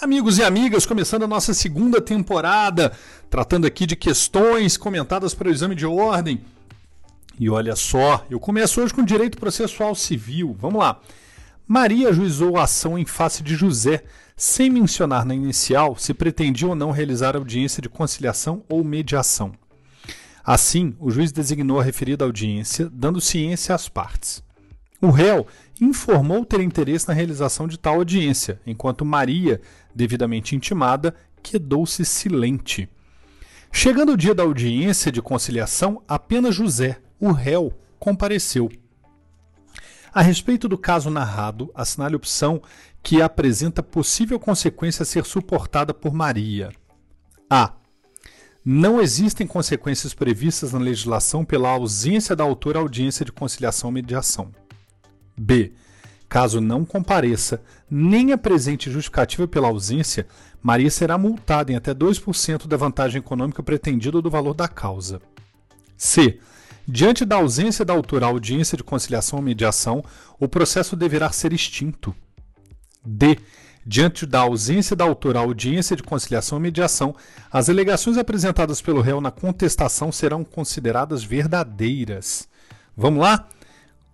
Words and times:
Amigos 0.00 0.38
e 0.38 0.44
amigas, 0.44 0.86
começando 0.86 1.24
a 1.24 1.26
nossa 1.26 1.52
segunda 1.52 2.00
temporada, 2.00 2.92
tratando 3.28 3.66
aqui 3.66 3.84
de 3.84 3.96
questões 3.96 4.76
comentadas 4.76 5.34
para 5.34 5.48
o 5.48 5.50
exame 5.50 5.74
de 5.74 5.84
ordem. 5.84 6.40
E 7.36 7.50
olha 7.50 7.74
só, 7.74 8.24
eu 8.30 8.38
começo 8.38 8.80
hoje 8.80 8.94
com 8.94 9.02
direito 9.02 9.36
processual 9.38 9.96
civil. 9.96 10.56
Vamos 10.56 10.78
lá. 10.78 11.00
Maria 11.66 12.10
ajuizou 12.10 12.56
a 12.56 12.62
ação 12.62 12.96
em 12.96 13.04
face 13.04 13.42
de 13.42 13.56
José, 13.56 14.04
sem 14.36 14.70
mencionar 14.70 15.24
na 15.24 15.34
inicial 15.34 15.96
se 15.96 16.14
pretendia 16.14 16.68
ou 16.68 16.76
não 16.76 16.92
realizar 16.92 17.34
audiência 17.34 17.82
de 17.82 17.88
conciliação 17.88 18.62
ou 18.68 18.84
mediação. 18.84 19.50
Assim, 20.44 20.94
o 21.00 21.10
juiz 21.10 21.32
designou 21.32 21.80
a 21.80 21.82
referida 21.82 22.24
audiência, 22.24 22.88
dando 22.88 23.20
ciência 23.20 23.74
às 23.74 23.88
partes. 23.88 24.44
O 25.00 25.10
réu 25.10 25.46
informou 25.80 26.44
ter 26.44 26.60
interesse 26.60 27.06
na 27.06 27.14
realização 27.14 27.68
de 27.68 27.78
tal 27.78 27.96
audiência, 27.96 28.60
enquanto 28.66 29.04
Maria, 29.04 29.60
devidamente 29.94 30.56
intimada, 30.56 31.14
quedou-se 31.40 32.04
silente. 32.04 32.88
Chegando 33.70 34.12
o 34.12 34.16
dia 34.16 34.34
da 34.34 34.42
audiência 34.42 35.12
de 35.12 35.22
conciliação, 35.22 36.02
apenas 36.08 36.54
José, 36.54 36.98
o 37.20 37.30
réu, 37.30 37.72
compareceu. 37.98 38.68
A 40.12 40.20
respeito 40.20 40.68
do 40.68 40.76
caso 40.76 41.10
narrado, 41.10 41.70
assinale 41.74 42.16
opção 42.16 42.60
que 43.00 43.22
apresenta 43.22 43.82
possível 43.82 44.40
consequência 44.40 45.04
a 45.04 45.06
ser 45.06 45.24
suportada 45.24 45.94
por 45.94 46.12
Maria. 46.12 46.72
A. 47.48 47.74
Não 48.64 49.00
existem 49.00 49.46
consequências 49.46 50.12
previstas 50.12 50.72
na 50.72 50.78
legislação 50.80 51.44
pela 51.44 51.70
ausência 51.70 52.34
da 52.34 52.42
autora 52.42 52.80
audiência 52.80 53.24
de 53.24 53.30
conciliação 53.30 53.88
ou 53.88 53.92
mediação. 53.92 54.50
B. 55.38 55.72
Caso 56.28 56.60
não 56.60 56.84
compareça, 56.84 57.62
nem 57.90 58.32
apresente 58.32 58.90
justificativa 58.90 59.48
pela 59.48 59.68
ausência, 59.68 60.26
Maria 60.62 60.90
será 60.90 61.16
multada 61.16 61.72
em 61.72 61.76
até 61.76 61.94
2% 61.94 62.66
da 62.66 62.76
vantagem 62.76 63.20
econômica 63.20 63.62
pretendida 63.62 64.20
do 64.20 64.30
valor 64.30 64.54
da 64.54 64.68
causa. 64.68 65.22
C. 65.96 66.38
Diante 66.86 67.24
da 67.24 67.36
ausência 67.36 67.84
da 67.84 67.92
autora 67.92 68.26
à 68.26 68.28
audiência 68.28 68.76
de 68.76 68.82
conciliação 68.82 69.38
ou 69.38 69.44
mediação, 69.44 70.02
o 70.38 70.48
processo 70.48 70.96
deverá 70.96 71.30
ser 71.30 71.52
extinto. 71.52 72.14
D. 73.04 73.38
Diante 73.86 74.26
da 74.26 74.40
ausência 74.40 74.94
da 74.94 75.04
autora 75.04 75.38
à 75.38 75.42
audiência 75.42 75.96
de 75.96 76.02
conciliação 76.02 76.58
ou 76.58 76.62
mediação, 76.62 77.14
as 77.50 77.70
alegações 77.70 78.18
apresentadas 78.18 78.82
pelo 78.82 79.00
réu 79.00 79.20
na 79.20 79.30
contestação 79.30 80.12
serão 80.12 80.44
consideradas 80.44 81.24
verdadeiras. 81.24 82.48
Vamos 82.96 83.22
lá? 83.22 83.48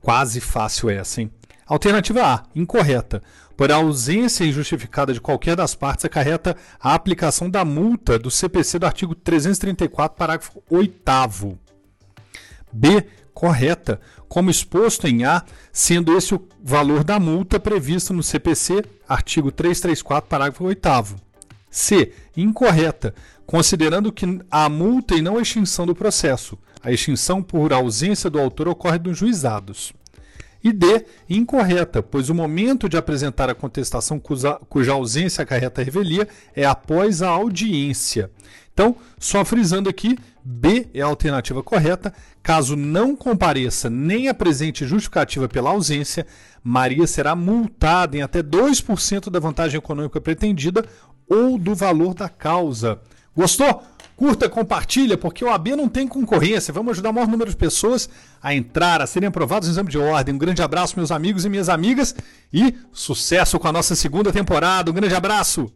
Quase 0.00 0.40
fácil 0.40 0.90
essa, 0.90 1.20
hein? 1.20 1.30
Alternativa 1.66 2.24
A, 2.24 2.42
incorreta. 2.54 3.22
Por 3.56 3.70
ausência 3.70 4.44
injustificada 4.44 5.12
de 5.12 5.20
qualquer 5.20 5.54
das 5.54 5.74
partes, 5.74 6.04
acarreta 6.04 6.56
a 6.80 6.94
aplicação 6.94 7.50
da 7.50 7.64
multa 7.64 8.18
do 8.18 8.30
CPC 8.30 8.78
do 8.78 8.86
artigo 8.86 9.14
334, 9.14 10.16
parágrafo 10.16 10.62
8. 10.70 11.58
B, 12.72 13.06
correta, 13.34 14.00
como 14.28 14.50
exposto 14.50 15.06
em 15.06 15.24
A, 15.24 15.44
sendo 15.72 16.16
esse 16.16 16.34
o 16.34 16.48
valor 16.62 17.04
da 17.04 17.20
multa 17.20 17.60
previsto 17.60 18.12
no 18.14 18.22
CPC, 18.22 18.82
artigo 19.08 19.52
334, 19.52 20.28
parágrafo 20.28 20.64
8. 20.64 21.29
C, 21.70 22.12
incorreta, 22.36 23.14
considerando 23.46 24.12
que 24.12 24.26
a 24.50 24.68
multa 24.68 25.14
e 25.14 25.22
não 25.22 25.38
a 25.38 25.42
extinção 25.42 25.86
do 25.86 25.94
processo. 25.94 26.58
A 26.82 26.90
extinção 26.90 27.42
por 27.42 27.72
ausência 27.72 28.28
do 28.28 28.38
autor 28.38 28.68
ocorre 28.68 28.98
nos 28.98 29.18
juizados. 29.18 29.92
E 30.62 30.72
D, 30.72 31.06
incorreta, 31.28 32.02
pois 32.02 32.28
o 32.28 32.34
momento 32.34 32.88
de 32.88 32.96
apresentar 32.96 33.48
a 33.48 33.54
contestação 33.54 34.18
cuja, 34.18 34.54
cuja 34.68 34.92
ausência 34.92 35.42
acarreta 35.42 35.80
a 35.80 35.84
revelia 35.84 36.28
é 36.54 36.66
após 36.66 37.22
a 37.22 37.28
audiência. 37.28 38.30
Então, 38.72 38.96
só 39.18 39.44
frisando 39.44 39.88
aqui, 39.88 40.18
B 40.44 40.88
é 40.94 41.00
a 41.00 41.06
alternativa 41.06 41.62
correta. 41.62 42.12
Caso 42.42 42.76
não 42.76 43.14
compareça 43.14 43.90
nem 43.90 44.28
apresente 44.28 44.86
justificativa 44.86 45.48
pela 45.48 45.70
ausência, 45.70 46.26
Maria 46.62 47.06
será 47.06 47.34
multada 47.34 48.16
em 48.16 48.22
até 48.22 48.42
2% 48.42 49.30
da 49.30 49.38
vantagem 49.38 49.78
econômica 49.78 50.20
pretendida 50.20 50.84
ou 51.30 51.56
do 51.56 51.74
valor 51.74 52.12
da 52.12 52.28
causa. 52.28 53.00
Gostou? 53.34 53.84
Curta, 54.16 54.50
compartilha, 54.50 55.16
porque 55.16 55.42
o 55.42 55.48
AB 55.48 55.74
não 55.74 55.88
tem 55.88 56.06
concorrência. 56.06 56.74
Vamos 56.74 56.92
ajudar 56.92 57.08
o 57.08 57.14
maior 57.14 57.26
número 57.26 57.48
de 57.48 57.56
pessoas 57.56 58.10
a 58.42 58.54
entrar, 58.54 59.00
a 59.00 59.06
serem 59.06 59.28
aprovados 59.28 59.66
no 59.66 59.72
exame 59.72 59.88
de 59.88 59.96
ordem. 59.96 60.34
Um 60.34 60.38
grande 60.38 60.60
abraço, 60.60 60.94
meus 60.96 61.10
amigos 61.10 61.46
e 61.46 61.48
minhas 61.48 61.70
amigas, 61.70 62.14
e 62.52 62.74
sucesso 62.92 63.58
com 63.58 63.68
a 63.68 63.72
nossa 63.72 63.94
segunda 63.94 64.30
temporada. 64.30 64.90
Um 64.90 64.94
grande 64.94 65.14
abraço! 65.14 65.72